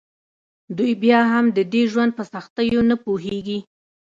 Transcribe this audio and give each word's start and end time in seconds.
دوی 0.77 0.93
بیا 1.03 1.19
هم 1.31 1.45
د 1.57 1.59
دې 1.73 1.83
ژوند 1.91 2.11
په 2.17 2.23
سختیو 2.33 2.81
نه 2.89 2.95
پوهیږي 3.03 3.59